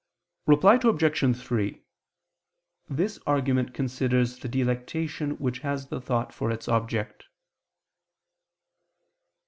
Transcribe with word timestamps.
Reply 0.47 0.79
Obj. 0.83 1.37
3: 1.39 1.83
This 2.89 3.19
argument 3.27 3.75
considers 3.75 4.39
the 4.39 4.47
delectation 4.47 5.33
which 5.37 5.59
has 5.59 5.89
the 5.89 6.01
thought 6.01 6.33
for 6.33 6.49
its 6.49 6.67
object. 6.67 7.27